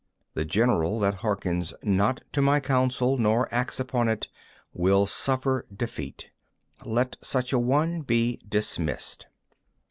The 0.33 0.45
general 0.45 0.99
that 1.01 1.13
hearkens 1.21 1.75
not 1.83 2.23
to 2.31 2.41
my 2.41 2.59
counsel 2.59 3.19
nor 3.19 3.47
acts 3.53 3.79
upon 3.79 4.09
it, 4.09 4.29
will 4.73 5.05
suffer 5.05 5.67
defeat:—let 5.71 7.17
such 7.21 7.53
a 7.53 7.59
one 7.59 8.01
be 8.01 8.41
dismissed! 8.49 9.27